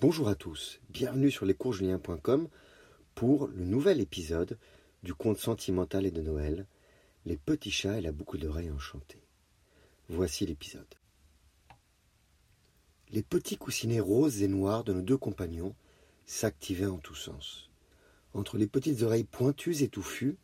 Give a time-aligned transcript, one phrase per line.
[0.00, 2.48] Bonjour à tous, bienvenue sur lescoursjulien.com
[3.14, 4.58] pour le nouvel épisode
[5.02, 6.66] du conte sentimental et de Noël,
[7.26, 9.22] Les petits chats et la boucle d'oreilles enchantée.
[10.08, 10.94] Voici l'épisode.
[13.10, 15.74] Les petits coussinets roses et noirs de nos deux compagnons
[16.24, 17.68] s'activaient en tous sens.
[18.32, 20.38] Entre les petites oreilles pointues et touffues,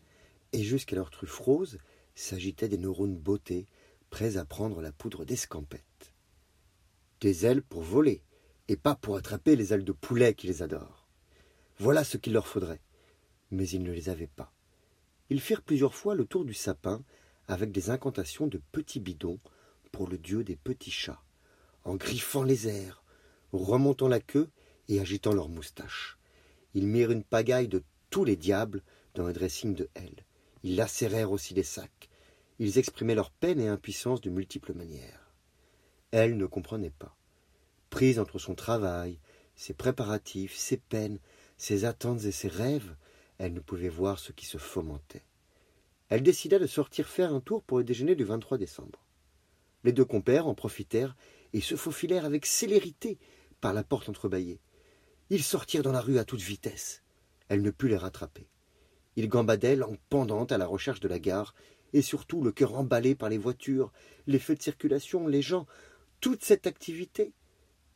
[0.53, 1.79] et jusqu'à leurs truffes roses,
[2.15, 3.65] s'agitaient des neurones beautés,
[4.11, 6.13] prêts à prendre la poudre d'escampette.
[7.23, 8.21] Des ailes pour voler,
[8.69, 11.07] et pas pour attraper les ailes de poulet qu'ils adorent.
[11.79, 12.81] Voilà ce qu'il leur faudrait.
[13.51, 14.53] Mais ils ne les avaient pas.
[15.31, 17.03] Ils firent plusieurs fois le tour du sapin
[17.49, 19.39] avec des incantations de petits bidons
[19.93, 21.23] pour le dieu des petits chats,
[21.85, 23.05] en griffant les airs,
[23.53, 24.49] remontant la queue
[24.89, 26.19] et agitant leurs moustaches.
[26.75, 28.83] Ils mirent une pagaille de tous les diables
[29.15, 30.13] dans un dressing de L.
[30.63, 32.09] Ils lacérèrent aussi les sacs.
[32.59, 35.33] Ils exprimaient leur peine et impuissance de multiples manières.
[36.11, 37.17] Elle ne comprenait pas.
[37.91, 39.19] Prise entre son travail,
[39.55, 41.19] ses préparatifs, ses peines,
[41.57, 42.95] ses attentes et ses rêves,
[43.39, 45.25] elle ne pouvait voir ce qui se fomentait.
[46.09, 49.05] Elle décida de sortir faire un tour pour le déjeuner du 23 décembre.
[49.85, 51.17] Les deux compères en profitèrent
[51.53, 53.19] et se faufilèrent avec célérité
[53.61, 54.61] par la porte entrebâillée.
[55.31, 57.03] Ils sortirent dans la rue à toute vitesse.
[57.49, 58.49] Elle ne put les rattraper.
[59.17, 61.55] Ils gambadaient en pendante à la recherche de la gare,
[61.93, 63.93] et surtout le cœur emballé par les voitures,
[64.27, 65.67] les feux de circulation, les gens,
[66.21, 67.33] toute cette activité.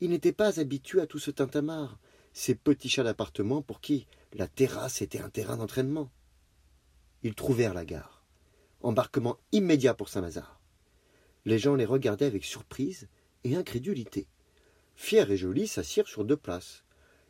[0.01, 1.98] Ils n'étaient pas habitués à tout ce tintamarre,
[2.33, 6.11] ces petits chats d'appartement pour qui la terrasse était un terrain d'entraînement.
[7.23, 8.25] Ils trouvèrent la gare.
[8.83, 10.61] Embarquement immédiat pour Saint-Lazare.
[11.45, 13.09] Les gens les regardaient avec surprise
[13.45, 14.27] et incrédulité.
[14.95, 16.84] Fiers et jolis s'assirent sur deux places.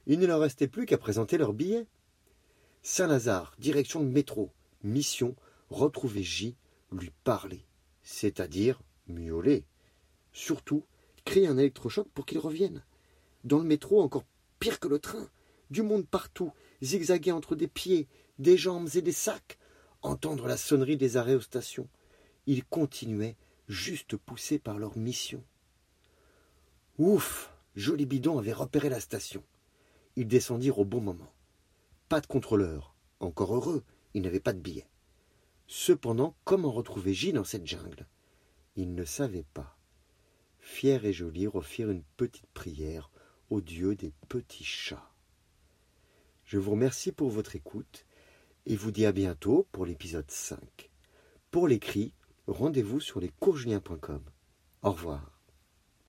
[0.07, 1.87] Il ne leur restait plus qu'à présenter leurs billets.
[2.83, 4.51] Saint-Lazare, direction de métro,
[4.83, 5.35] mission,
[5.71, 6.57] retrouver J,
[6.93, 7.65] lui parler,
[8.03, 9.65] c'est-à-dire miauler.
[10.33, 10.85] Surtout,
[11.25, 12.85] créer un électrochoc pour qu'il revienne.
[13.45, 14.25] Dans le métro, encore
[14.59, 15.29] pire que le train,
[15.71, 19.59] du monde partout, zigzaguer entre des pieds, des jambes et des sacs,
[20.03, 21.89] entendre la sonnerie des arrêts aux stations.
[22.47, 23.37] Ils continuaient,
[23.69, 25.45] juste poussés par leur mission.
[26.99, 29.43] Ouf Joli Bidon avait repéré la station.
[30.17, 31.33] Ils descendirent au bon moment.
[32.09, 32.95] Pas de contrôleur.
[33.21, 34.89] Encore heureux, ils n'avaient pas de billet.
[35.67, 38.09] Cependant, comment retrouver J dans cette jungle?
[38.75, 39.79] Ils ne savaient pas.
[40.61, 43.11] Fiers et jolis refirent une petite prière
[43.51, 45.11] au dieu des petits chats.
[46.45, 48.07] Je vous remercie pour votre écoute
[48.67, 50.91] et vous dis à bientôt pour l'épisode 5.
[51.51, 52.13] Pour l'écrit,
[52.47, 54.23] rendez-vous sur lescoursjulien.com.
[54.83, 55.40] Au revoir.